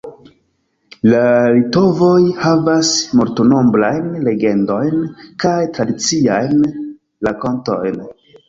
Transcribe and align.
La 1.11 1.19
litovoj 1.57 2.21
havas 2.45 2.93
multnombrajn 3.19 4.09
legendojn 4.31 5.05
kaj 5.45 5.55
tradiciajn 5.77 6.69
rakontojn. 7.31 8.05